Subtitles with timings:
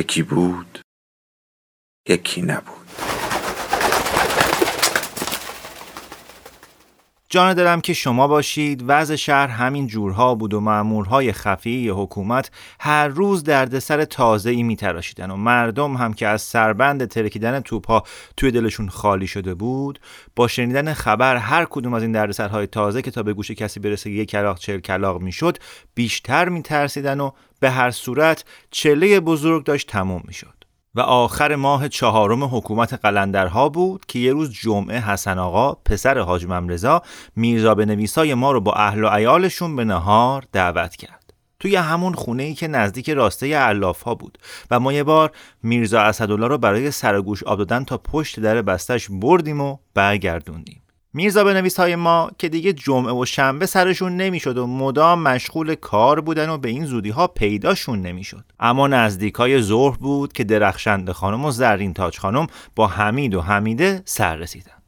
[0.00, 0.80] یکی بود
[2.08, 2.79] یکی نبود.
[7.32, 8.84] جان دلم که شما باشید.
[8.86, 15.30] وضع شهر همین جورها بود و مامورهای خفی حکومت هر روز دردسر تازه ای میتراشیدن
[15.30, 18.02] و مردم هم که از سربند ترکیدن توپها
[18.36, 20.00] توی دلشون خالی شده بود
[20.36, 24.10] با شنیدن خبر هر کدوم از این دردسرهای تازه که تا به گوش کسی برسه
[24.10, 25.58] یک کلاق چل کلاق می‌شد
[25.94, 30.59] بیشتر میترسیدن و به هر صورت چله بزرگ داشت تموم می‌شد.
[30.94, 36.46] و آخر ماه چهارم حکومت قلندرها بود که یه روز جمعه حسن آقا پسر حاج
[36.46, 37.02] ممرزا
[37.36, 41.20] میرزا به نویسای ما رو با اهل و عیالشون به نهار دعوت کرد.
[41.60, 44.38] توی همون خونه ای که نزدیک راسته علاف ها بود
[44.70, 49.08] و ما یه بار میرزا اسدالله رو برای سرگوش آب دادن تا پشت در بستش
[49.10, 50.79] بردیم و برگردوندیم.
[51.14, 55.74] میرزا به نویس های ما که دیگه جمعه و شنبه سرشون نمی‌شد و مدام مشغول
[55.74, 58.44] کار بودن و به این زودی ها پیداشون نمی‌شد.
[58.60, 63.40] اما نزدیک های ظهر بود که درخشنده خانم و زرین تاج خانم با حمید و
[63.40, 64.79] حمیده سر رسیدن.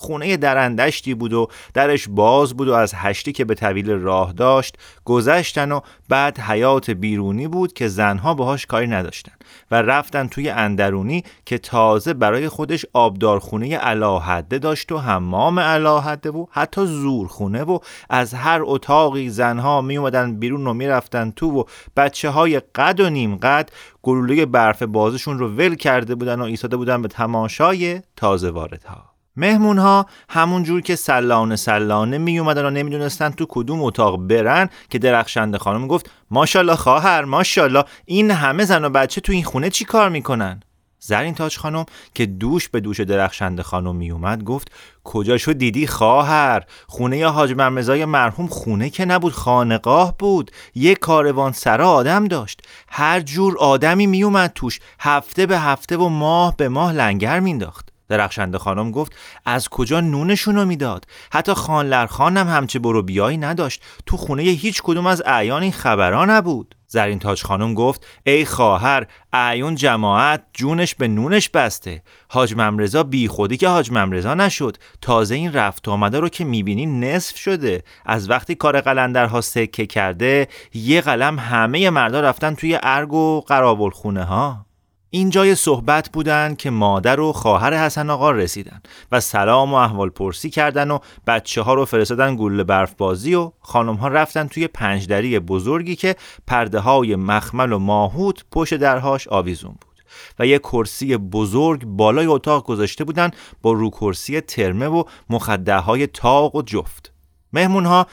[0.00, 4.76] خونه درندشتی بود و درش باز بود و از هشتی که به طویل راه داشت
[5.04, 9.32] گذشتن و بعد حیات بیرونی بود که زنها باهاش کاری نداشتن
[9.70, 16.46] و رفتن توی اندرونی که تازه برای خودش آبدارخونه علاحده داشت و حمام علاحده و
[16.50, 17.78] حتی زورخونه و
[18.10, 21.64] از هر اتاقی زنها می اومدن بیرون و می‌رفتن تو و
[21.96, 23.70] بچه های قد و نیم قد
[24.02, 29.09] گلوله برف بازشون رو ول کرده بودن و ایستاده بودن به تماشای تازه واردها.
[29.40, 34.68] مهمون ها همون جور که سلانه سلانه می اومدن و نمی‌دونستن تو کدوم اتاق برن
[34.90, 39.70] که درخشنده خانم گفت ماشاءالله خواهر ماشاءالله این همه زن و بچه تو این خونه
[39.70, 40.60] چی کار می‌کنن؟
[41.02, 44.70] زرین تاج خانم که دوش به دوش درخشنده خانم می اومد گفت
[45.04, 50.50] کجا شو دیدی خواهر؟ خونه یا حاج مرمزای مرحوم خونه که نبود خانقاه بود.
[50.74, 52.60] یه کاروان سرا آدم داشت.
[52.88, 57.88] هر جور آدمی می اومد توش هفته به هفته و ماه به ماه لنگر مینداخت
[58.10, 59.12] درخشنده خانم گفت
[59.44, 63.82] از کجا نونشونو می‌داد؟ حتی خانلرخان هم همچه برو بیایی نداشت.
[64.06, 66.74] تو خونه هیچ کدوم از اعیان این خبرها نبود.
[66.86, 72.02] زرین تاج خانم گفت ای خواهر اعیون جماعت جونش به نونش بسته.
[72.28, 74.76] حاج ممرزا بی خودی که حاج ممرزا نشد.
[75.00, 77.82] تازه این رفت آمده رو که می‌بینی نصف شده.
[78.06, 83.90] از وقتی کار قلندرها سکه کرده یه قلم همه مردا رفتن توی ارگ و قرابل
[83.90, 84.66] خونه ها
[85.12, 88.82] اینجای صحبت بودن که مادر و خواهر حسن آقا رسیدن
[89.12, 93.52] و سلام و احوال پرسی کردن و بچه ها رو فرستادن گل برف بازی و
[93.60, 96.16] خانم ها رفتن توی پنجدری بزرگی که
[96.46, 100.04] پرده های مخمل و ماهوت پشت درهاش آویزون بود.
[100.38, 103.30] و یه کرسی بزرگ بالای اتاق گذاشته بودن
[103.62, 107.12] با رو کرسی ترمه و مخده های تاق و جفت.
[107.52, 108.06] مهمون ها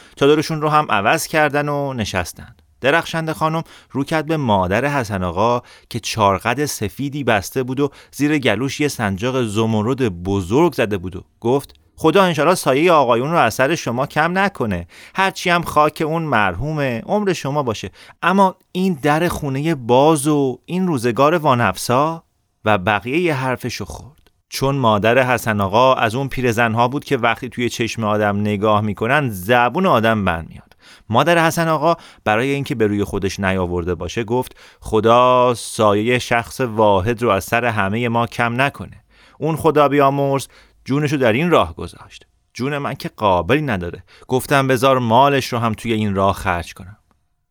[0.49, 2.55] رو هم عوض کردن و نشستن.
[2.81, 8.37] درخشنده خانم رو کرد به مادر حسن آقا که چارقد سفیدی بسته بود و زیر
[8.37, 13.53] گلوش یه سنجاق زمرد بزرگ زده بود و گفت خدا انشالله سایه آقایون رو از
[13.53, 14.87] سر شما کم نکنه.
[15.15, 17.91] هرچی هم خاک اون مرحومه عمر شما باشه.
[18.21, 22.23] اما این در خونه باز و این روزگار وانفسا؟
[22.65, 24.31] و بقیه یه حرفشو خورد.
[24.49, 29.29] چون مادر حسن آقا از اون پیرزنها بود که وقتی توی چشم آدم نگاه می‌کنن
[29.29, 30.75] زبون آدم بند میاد
[31.09, 37.21] مادر حسن آقا برای اینکه به روی خودش نیاورده باشه گفت خدا سایه شخص واحد
[37.21, 39.03] رو از سر همه ما کم نکنه.
[39.39, 40.47] اون خدا بیامرز
[40.85, 42.25] جونشو در این راه گذاشت.
[42.53, 44.03] جون من که قابلی نداره.
[44.27, 46.97] گفتم بذار مالش رو هم توی این راه خرج کنم.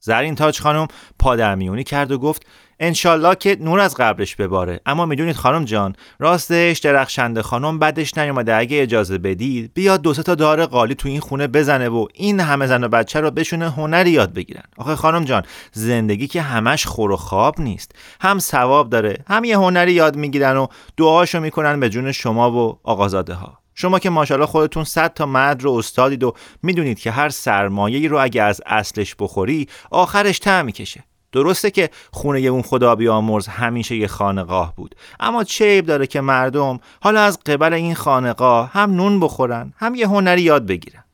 [0.07, 0.89] زرین تاج خانم
[1.19, 2.47] پادرمیونی کرد و گفت
[2.81, 4.81] انشالله که نور از قبرش بباره.
[4.87, 8.57] اما می‌دونید خانم جان راستش درخشنده خانم بدش نیومده.
[8.57, 12.67] اگه اجازه بدید بیاد دو تا دار قالی تو این خونه بزنه و این همه
[12.67, 14.63] زن و بچه رو بشونه هنری یاد بگیرن.
[14.77, 15.43] آخه خانم جان
[15.73, 17.93] زندگی که همش خور و خواب نیست.
[18.21, 20.67] هم ثواب داره هم یه هنری یاد می‌گیرن و
[20.97, 25.63] دعاشو می‌کنن به جون شما و آقازاده ها شما که ماشاءالله خودتون صد تا مد
[25.63, 26.33] رو استادید و
[26.63, 31.05] می‌دونید که هر سرمایه‌ای رو اگه از اصلش بخوری آخرش تعم می‌کشه.
[31.33, 34.95] درسته که خونه اون خدا بیامرز همیشه یه خانقاه بود.
[35.21, 39.95] اما چه عیب داره که مردم حالا از قبل این خانقاه هم نون بخورن هم
[39.95, 41.05] یه هنری یاد بگیرن.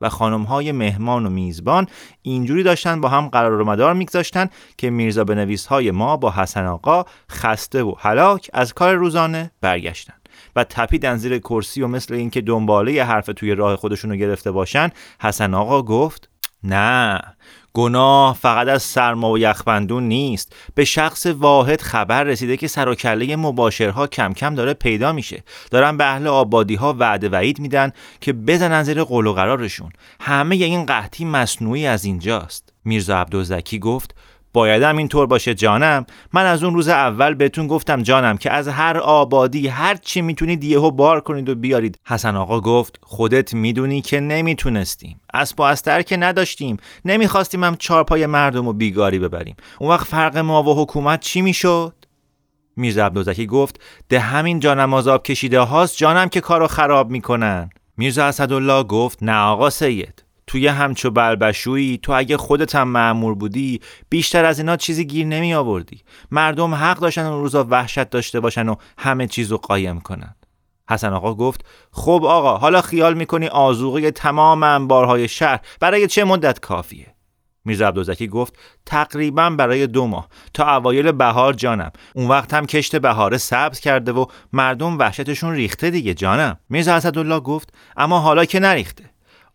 [0.00, 1.86] و خانم های مهمان و میزبان
[2.22, 6.66] اینجوری داشتن با هم قرار و مدار میگذاشتن که میرزا بنویس های ما با حسن
[6.66, 10.14] آقا خسته و هلاک از کار روزانه برگشتن.
[10.58, 14.90] و تپیدن زیر کرسی و مثل اینکه دنباله ی حرف توی راه خودشونو گرفته باشن
[15.20, 16.28] حسن آقا گفت
[16.64, 17.20] نه
[17.72, 20.56] گناه فقط از سرما و یخبندون نیست.
[20.74, 25.42] به شخص واحد خبر رسیده که سر و کله مباشرها کم کم داره پیدا میشه.
[25.70, 29.90] دارن به اهل آبادی ها وعده وعید میدن که بزنن زیر قول و قرارشون.
[30.20, 32.72] همه این قحطی مصنوعی از اینجاست.
[32.84, 34.14] میرزا عبدالزکی گفت
[34.58, 36.06] بایدم اینطور باشه جانم.
[36.32, 40.64] من از اون روز اول بهتون گفتم جانم که از هر آبادی هر چی می‌تونید
[40.64, 41.98] یهو بار کنید و بیارید.
[42.06, 45.20] حسن آقا گفت خودت می‌دونی که نمی‌تونستیم.
[45.34, 46.76] اسب و استر که نداشتیم.
[47.04, 49.56] نمی‌خواستیم هم چارپای مردم و بیگاری ببریم.
[49.78, 51.94] اون وقت فرق ما و حکومت چی می‌شد؟
[52.76, 57.70] میرزا عبدالزکی گفت ده همین جانم آزاب کشیده هاست جانم که کارو خراب می‌کنن.
[57.96, 60.24] میرزا اسدالله گفت نه آقا سید.
[60.48, 65.54] توی همچو بلبشویی تو اگه خودت هم معمور بودی بیشتر از اینا چیزی گیر نمی
[65.54, 66.02] آوردی.
[66.30, 70.34] مردم حق داشتن اون روزا وحشت داشته باشن و همه چیزو قایم کنن.
[70.90, 76.60] حسن آقا گفت خب آقا حالا خیال می‌کنی آزوغه تمام انبارهای شهر برای چه مدت
[76.60, 77.14] کافیه؟
[77.64, 80.28] میرزا عبدالزکی گفت تقریبا برای دو ماه.
[80.54, 81.90] تا اوایل بهار جانم.
[82.14, 86.58] اون وقت هم کشت بهاره سبز کرده و مردم وحشتشون ریخته دیگه جانم.
[86.68, 89.04] میرزا اسدالله گفت اما حالا که نریخته.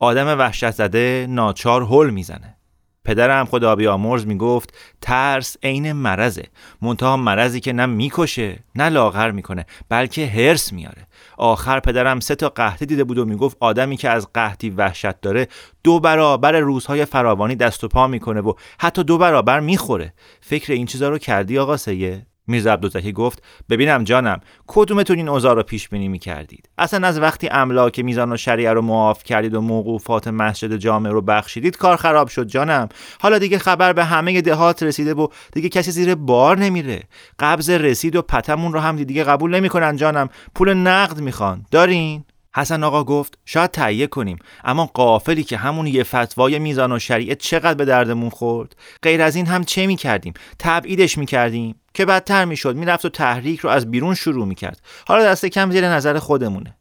[0.03, 2.57] آدم وحشت زده ناچار هل می‌زنه.
[3.05, 6.43] پدرم خدا بیامرز می‌گفت ترس عین مرزه
[6.81, 11.07] منتها مرضی که نه می‌کشه نه لاغر می‌کنه بلکه هرس میاره
[11.37, 15.47] آخر پدرم سه تا قحطی دیده بود و می‌گفت آدمی که از قحطی وحشت داره
[15.83, 20.13] دو برابر روزهای فراوانی دست و پا می‌کنه و حتی دو برابر می‌خوره.
[20.41, 25.55] فکر این چیزا رو کردی آقا سیه میرزا عبدالزکی گفت ببینم جانم کدومتون این اوضاع
[25.55, 29.61] رو پیش بینی می‌کردید؟ اصلا از وقتی املاک میزان و شریعه رو معاف کردید و
[29.61, 32.89] موقوفات مسجد جامع رو بخشیدید کار خراب شد جانم.
[33.21, 37.03] حالا دیگه خبر به همه دهات رسیده و دیگه کسی زیر بار نمیره.
[37.39, 40.29] قبض رسید و پتمون رو هم دیگه قبول نمی‌کنن جانم.
[40.55, 41.65] پول نقد می‌خوان.
[41.71, 46.99] دارین؟ حسن آقا گفت شاید تهیه کنیم اما قافلی که همون یه فتوای میزان و
[46.99, 52.45] شریعه چقدر به دردمون خورد؟ غیر از این هم چه می‌کردیم؟ تبعیدش می‌کردیم که بدتر
[52.45, 54.81] می‌شد می‌رفت و تحریک رو از بیرون شروع می‌کرد.
[55.07, 56.77] حالا دست کم زیر نظر خودمونه.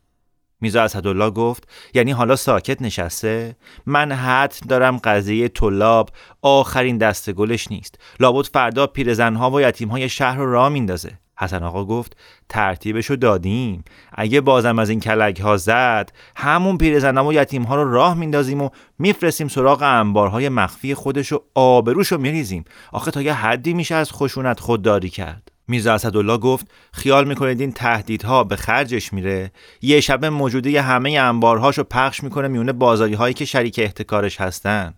[0.60, 6.10] میزا اسدالله گفت یعنی حالا ساکت نشسته؟ من حتم دارم قضیه طلاب
[6.42, 7.98] آخرین دست گلش نیست.
[8.20, 11.18] لابد فردا پیرزنها و یتیمهای شهر رو راه میندازه.
[11.42, 12.16] حسن آقا گفت
[12.48, 13.84] ترتیبشو دادیم.
[14.12, 18.62] اگه بازم از این کلک ها زد همون پیرزنم و یتیم ها رو راه میندازیم
[18.62, 18.68] و
[18.98, 22.64] میفرستیم سراغ انبارهای مخفی خودش و آبروشو میریزیم.
[22.92, 25.48] آخه تا یه حدی میشه از خشونت خودداری کرد.
[25.68, 29.52] میرزا اسدالله گفت خیال می‌کنید این تهدیدها به خرجش میره؟
[29.82, 34.94] یه شب موجوده همه انبارهاشو پخش می‌کنه میونه بازاری هایی که شریک احتکارش هستن.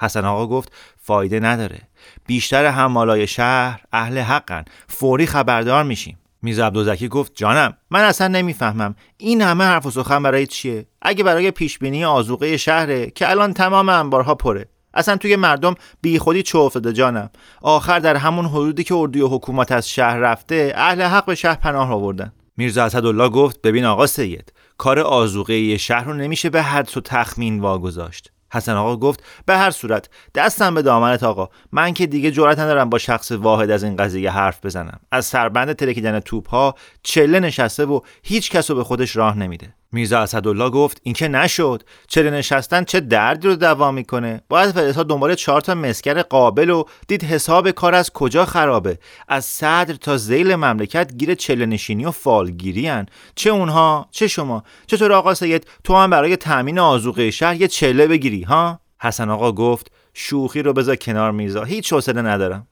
[0.00, 1.80] حسن آقا گفت فایده نداره.
[2.26, 4.64] بیشتر حمالای شهر اهل حقن.
[4.88, 6.18] فوری خبردار میشیم.
[6.42, 8.94] میز عبدالزکی گفت جانم من اصلا نمی‌فهمم.
[9.16, 13.88] این همه حرف و سخن برای چیه؟ اگه برای پیشبینی آزوقه شهره که الان تمام
[13.88, 14.68] انبارها پره.
[14.94, 17.30] اصلا توی مردم بی خودی چه افتاده جانم؟
[17.62, 21.92] آخر در همون حدودی که اردوی حکومت از شهر رفته اهل حق به شهر پناه
[21.92, 22.32] آوردن.
[22.56, 27.60] میرزا اسدالله گفت ببین آقا سید کار آزوقه شهر رو نمیشه به حدس و تخمین
[27.60, 28.32] واگذاشت.
[28.52, 31.48] حسن آقا گفت به هر صورت دستم به دامنت آقا.
[31.72, 35.00] من که دیگه جرأت ندارم با شخص واحد از این قضیه حرف بزنم.
[35.12, 39.74] از سربند ترکیدن توپ ها چله نشسته و هیچ کس رو به خودش راه نمیده.
[39.92, 41.82] میرزا اسدالله گفت این که نشد.
[42.08, 46.84] چله نشستن؟ چه دردی رو دوام می‌کنه؟ باید فرستاد دنبال چهار تا مسکر قابل و
[47.08, 48.98] دید حساب کار از کجا خرابه.
[49.28, 53.06] از صدر تا زیل مملکت گیر چله نشینی و فالگیری هن.
[53.34, 58.06] چه اونها؟ چه شما؟ چطور آقا سید تو هم برای تامین آزوقه شهر یه چله
[58.06, 62.66] بگیری ها؟ حسن آقا گفت شوخی رو بذار کنار میرزا هیچ حوصله ندارم.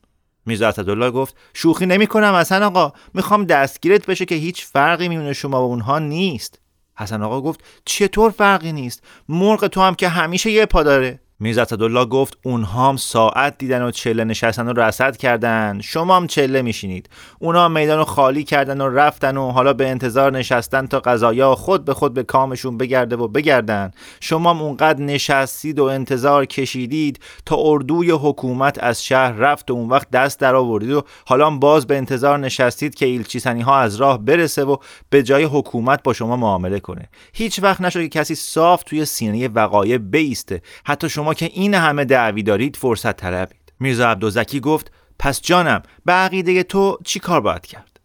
[0.47, 2.93] میرزا اسدالله گفت شوخی نمی‌کنم حسن آقا.
[3.15, 6.61] می‌خوام دستگیرت بشه که هیچ فرقی میونه شما و اونها نیست.
[6.99, 11.21] حسن آقا گفت چطور فرقی نیست؟ مرغ تو هم که همیشه یه پا داره.
[11.41, 15.81] میرزا اسدالله گفت اونها هم ساعت دیدن و چله نشستن و رصد کردن.
[15.81, 17.09] شما هم چله میشینید.
[17.39, 21.85] اونها میدان رو خالی کردن و رفتن و حالا به انتظار نشستن تا قضایا خود
[21.85, 23.91] به خود به کامشون بگرده و بگردن.
[24.21, 29.89] شما هم اونقدر نشستید و انتظار کشیدید تا اردوی حکومت از شهر رفت و اون
[29.89, 34.19] وقت دست در آوردید و حالا باز به انتظار نشستید که ایلچیسنی ها از راه
[34.19, 34.77] برسه و
[35.11, 37.09] به جای حکومت با شما معامله کنه.
[37.33, 40.63] هیچ وقت نشد که کسی صاف توی سینه وقایع بیسته.
[40.85, 43.73] حتی شما شما که این همه دعوی دارید فرصت طلبید.
[43.81, 47.96] میرزا عبدالزکی گفت پس جانم به عقیده تو چی کار باید کرد؟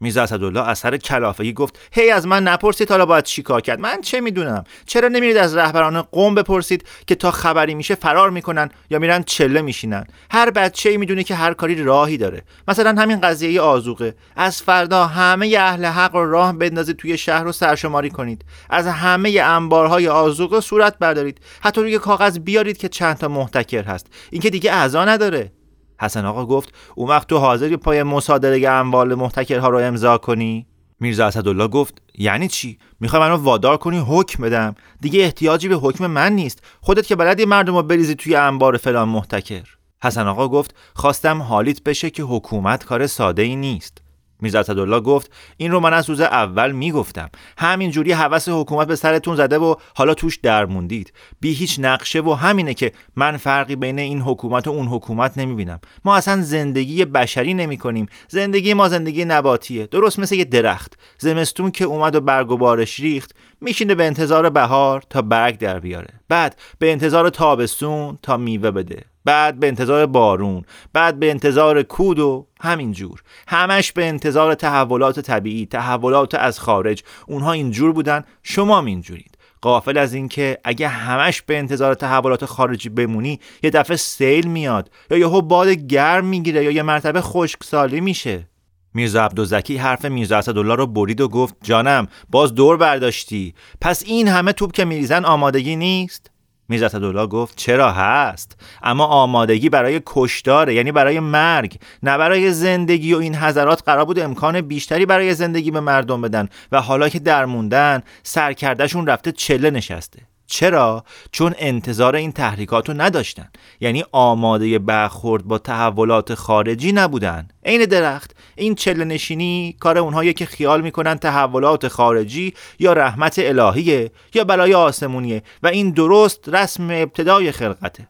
[0.00, 4.20] میرزا اسدالله اثر کلافگی گفت هی از من نپرسید حالا باید چیکار کرد؟ من چه
[4.20, 9.22] می‌دونم؟ چرا نمیرید از رهبران قوم بپرسید که تا خبری میشه فرار می‌کنن یا میرن
[9.22, 12.42] چله میشینن؟ هر بچه ای می‌دونه که هر کاری راهی داره.
[12.68, 17.52] مثلا همین قضیه آزوقه از فردا همه اهل حق رو راه بندازید توی شهر رو
[17.52, 18.44] سرشماری کنید.
[18.70, 21.40] از همه انبارهای آزوقه صورت بردارید.
[21.60, 24.06] حتی روی کاغذ بیارید که چند تا محتکر هست.
[24.30, 25.52] این که دیگه اعضا نداره.
[26.00, 30.66] حسن آقا گفت اون وقت تو حاضری پای مصادره اموال محتکرها رو امضا کنی؟
[31.00, 34.74] میرزا اسدالله گفت یعنی چی؟ می‌خوای منو وادار کنی؟ حکم بدم.
[35.00, 36.62] دیگه احتیاجی به حکم من نیست.
[36.80, 39.64] خودت که بلدی مردم رو بریزی توی انبار فلان محتکر.
[40.02, 44.02] حسن آقا گفت خواستم حالیت بشه که حکومت کار ساده ای نیست.
[44.40, 47.30] میرزا اسدالله گفت این رو من از روز اول می‌گفتم.
[47.58, 52.32] همین جوری حوس حکومت به سرتون زده و حالا توش درموندید بی هیچ نقشه و
[52.32, 55.80] همینه که من فرقی بین این حکومت و اون حکومت نمی‌بینم.
[56.04, 59.86] ما اصلا زندگی بشری نمی کنیم زندگی ما زندگی نباتیه.
[59.86, 60.98] درست مثل یه درخت.
[61.18, 65.80] زمستون که اومد و برگ و بارش ریخت میشینه به انتظار بهار تا برگ در
[65.80, 66.08] بیاره.
[66.28, 69.04] بعد به انتظار تابستون تا میوه بده.
[69.24, 70.62] بعد به انتظار بارون.
[70.92, 77.02] بعد به انتظار کود و همینجور همش به انتظار تحولات طبیعی تحولات از خارج.
[77.26, 78.24] اونها اینجور بودن.
[78.42, 84.46] شما اینجورید قافل از اینکه اگه همش به انتظار تحولات خارجی بمونی یه دفعه سیل
[84.46, 88.48] میاد یا یهو باد گرم می‌گیره یا یه مرتبه خشکسالی میشه.
[88.96, 93.54] میرزا عبدالزکی حرف میرزا اسدالله رو برید و گفت جانم باز دور برداشتی.
[93.80, 96.30] پس این همه توپ که میریزن آمادگی نیست؟
[96.68, 103.14] میرزا اسدالله گفت چرا هست؟ اما آمادگی برای کشداره یعنی برای مرگ نه برای زندگی
[103.14, 106.48] و این حضرات قرار بود امکان بیشتری برای زندگی به مردم بدن.
[106.72, 110.18] و حالا که درموندن سرکردشون رفته چله نشسته.
[110.46, 113.48] چرا؟ چون انتظار این تحریکات رو نداشتن.
[113.80, 117.48] یعنی آماده برخورد با تحولات خارجی نبودن.
[117.64, 124.10] عین درخت این چله نشینی کار اونهایی که خیال می‌کنن تحولات خارجی یا رحمت الهیه
[124.34, 128.08] یا بلای آسمونیه و این درست رسم ابتدای خلقته.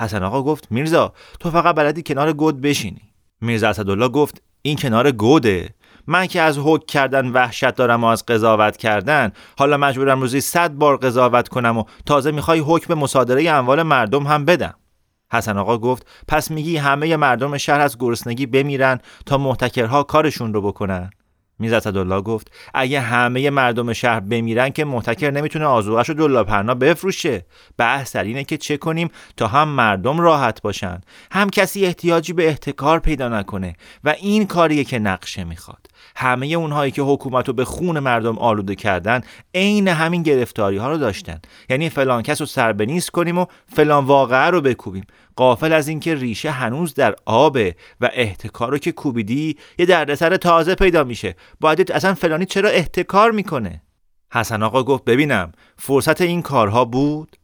[0.00, 3.02] حسن آقا گفت میرزا تو فقط بلدی کنار گود بشینی.
[3.40, 5.74] میرزا اسدالله گفت این کنار گوده.
[6.06, 10.70] من که از حک کردن وحشت دارم و از قضاوت کردن حالا مجبورم روزی صد
[10.70, 14.74] بار قضاوت کنم و تازه می‌خوای حکم مصادره اموال مردم هم بدم.
[15.32, 20.62] حسن آقا گفت پس میگی همه مردم شهر از گرسنگی بمیرن تا محتکرها کارشون رو
[20.62, 21.10] بکنن؟
[21.58, 26.74] میرزا الله گفت اگه همه مردم شهر بمیرن که محتکر نمی‌تونه آزوغش و دلا پرنا
[26.74, 27.46] بفروشه.
[27.78, 31.00] بحث سر اینه که چه کنیم تا هم مردم راحت باشن.
[31.32, 35.85] هم کسی احتیاجی به احتکار پیدا نکنه و این کاریه که نقشه می‌خواد.
[36.16, 39.20] همه اونهایی که حکومت رو به خون مردم آلوده کردن
[39.54, 41.40] عین همین گرفتاری ها رو داشتن.
[41.70, 45.04] یعنی فلان کس رو سربنیز کنیم و فلان واقعه رو بکوبیم.
[45.36, 50.74] قافل از اینکه ریشه هنوز در آبه و احتکار رو که کوبیدی یه دردسر تازه
[50.74, 51.34] پیدا میشه.
[51.60, 53.82] باید اصلا فلانی چرا احتکار می‌کنه؟
[54.32, 57.36] حسن آقا گفت ببینم فرصت این کارها بود؟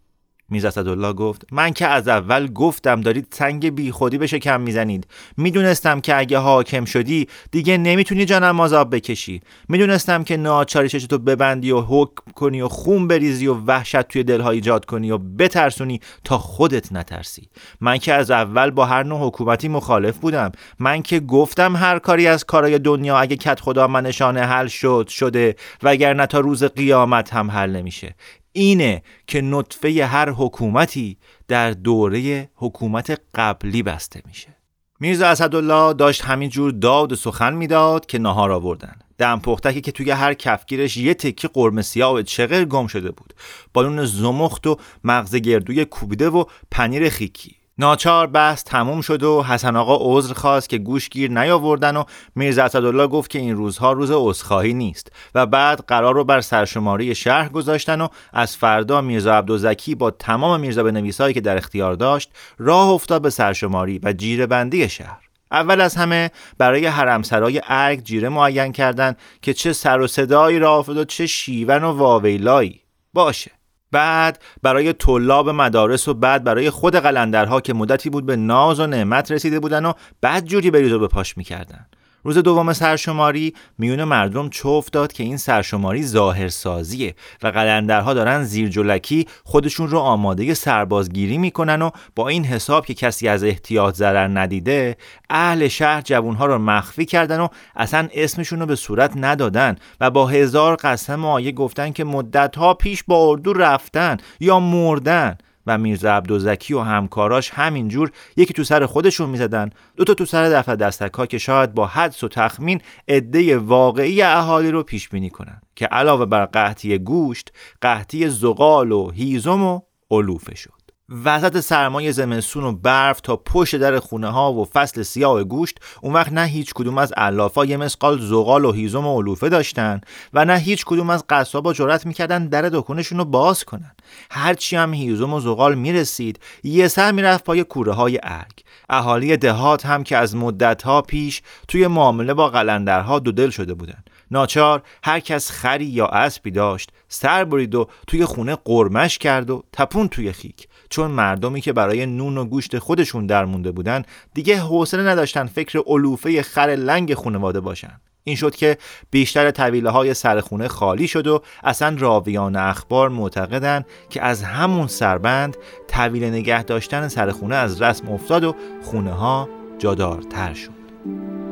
[0.53, 5.07] میز اسدالله گفت من که از اول گفتم دارید سنگ بی خودی به شکم می‌زنید.
[5.37, 9.41] می‌دونستم که اگه حاکم شدی دیگه نمی‌تونی جانم مازاب بکشی.
[9.69, 14.51] می‌دونستم که ناچاری تو ببندی و حکم کنی و خون بریزی و وحشت توی دلها
[14.51, 17.49] ایجاد کنی و بترسونی تا خودت نترسی.
[17.81, 20.53] من که از اول با هر نوع حکومتی مخالف بودم.
[20.79, 25.57] من که گفتم هر کاری از کارای دنیا اگه کت خدا منشانه حل شد شده
[25.83, 28.15] وگرنه تا روز قیامت هم حل نمیشه.
[28.53, 31.17] اینه که نطفه هر حکومتی
[31.49, 34.57] در دوره حکومت قبلی بسته میشه.
[35.01, 38.97] میرزا اسدالله داشت همینجور داد و سخن می‌داد که نهار آوردن.
[39.19, 43.35] دم پختکی که توی هر کفگیرش یه تکه قرمه سیاه و چغر گم شده بود.
[43.75, 47.57] بالون زمخت و مغز گردوی کوبیده و پنیر خیکی.
[47.79, 52.65] ناچار بحث تموم شد و حسن آقا عذر خواست که گوش گیر نیاوردن و میرزا
[52.65, 57.49] اسدالله گفت که این روزها روز عذرخواهی نیست و بعد قرار رو بر سرشماری شهر
[57.49, 62.89] گذاشتن و از فردا میرزا عبدالزکی با تمام میرزا نویسایی که در اختیار داشت راه
[62.89, 65.19] افتاد به سرشماری و جیره بندی شهر.
[65.51, 70.83] اول از همه برای حرمسرای ارگ جیره معین کردند که چه سر و صدایی را
[70.83, 72.81] و چه شیون و واویلایی.
[73.13, 73.62] باشه.
[73.93, 78.87] بعد برای طلاب مدارس و بعد برای خود قلندرها که مدتی بود به ناز و
[78.87, 81.87] نعمت رسیده بودن و بعد جوری بریز و به پاش می‌کردن.
[82.25, 88.69] روز دوم سرشماری میون مردم چوف داد که این سرشماری ظاهرسازیه و قلندرها دارن زیر
[88.69, 94.29] جلکی خودشون رو آماده سربازگیری می‌کنن و با این حساب که کسی از احتیاط ضرر
[94.29, 94.97] ندیده
[95.31, 100.27] اهل شهر جوونها رو مخفی کردن و اصلا اسمشون رو به صورت ندادن و با
[100.27, 105.39] هزار قسم آیه گفتن که مدتها پیش با اردو رفتن یا مردن.
[105.67, 109.71] و میرزا عبدالزکی و همکاراش همینجور یکی تو سر خودشون می‌زدن.
[109.97, 114.23] دو تا تو سر دفع دستک ها که شاید با حدس و تخمین عده واقعی
[114.23, 117.53] اهالی رو پیش بینی کنن که علاوه بر قحطی گوشت
[117.83, 120.82] قحطی زغال و هیزم و علوفه شد.
[121.25, 126.13] وسط سرمای زمستون و برف تا پشت در خونه ها و فصل سیاه گوشت اون
[126.15, 130.01] وقت نه هیچ کدوم از علافا یه مسقال زغال و هیزم و علوفه داشتن
[130.35, 133.95] و نه هیچ کدوم از قصابا جرأت می‌کردن در دکونشون رو باز کنن.
[134.31, 138.65] هرچی هم هیزم و زغال می‌رسید یه سر می‌رفت پای کوره های ارگ.
[138.89, 143.75] اهالی دهات هم که از مدت ها پیش توی معامله با قلندرها دو دل شده
[143.75, 144.05] بودن.
[144.31, 149.63] ناچار هر کس خری یا اسبی داشت سر برید و توی خونه قرمش کرد و
[149.73, 150.69] تپون توی خیک.
[150.93, 154.03] چون مردمی که برای نون و گوشت خودشون در مونده بودن
[154.35, 158.01] دیگه حوصله نداشتن فکر علوفه خر لنگ خونواده باشن.
[158.25, 158.79] این شد که
[159.11, 165.57] بیشتر طویله های سرخونه خالی شد و اصلا راویان اخبار معتقدن که از همون سربند
[165.89, 171.52] طویل نگه داشتن سرخونه از رسم افتاد و خونه ها جادارتر شد.